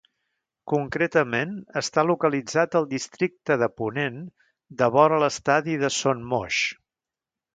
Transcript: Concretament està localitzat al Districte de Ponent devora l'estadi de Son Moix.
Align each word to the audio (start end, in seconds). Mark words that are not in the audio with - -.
Concretament 0.71 1.51
està 1.81 2.03
localitzat 2.11 2.77
al 2.79 2.87
Districte 2.95 3.59
de 3.65 3.69
Ponent 3.81 4.17
devora 4.81 5.19
l'estadi 5.25 5.79
de 5.87 5.95
Son 5.99 6.27
Moix. 6.33 6.61